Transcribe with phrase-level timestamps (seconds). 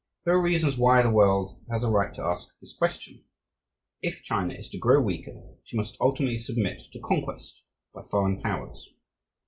[0.25, 3.23] There are reasons why the world has a right to ask this question.
[4.01, 7.61] If China is to grow weaker, she must ultimately submit to conquest
[7.93, 8.89] by foreign powers.